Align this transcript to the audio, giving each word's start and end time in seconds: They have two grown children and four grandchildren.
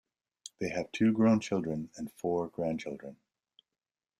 They 0.57 0.69
have 0.69 0.91
two 0.91 1.13
grown 1.13 1.41
children 1.41 1.91
and 1.95 2.11
four 2.13 2.47
grandchildren. 2.47 3.17